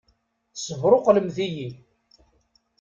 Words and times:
Tessebṛuqlemt-iyi! 0.53 1.69